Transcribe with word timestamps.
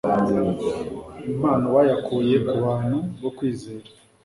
impamo 1.29 1.67
bayakuye 1.75 2.35
ku 2.47 2.53
bantu 2.65 2.97
bo 3.21 3.29
kwizerwa, 3.37 3.89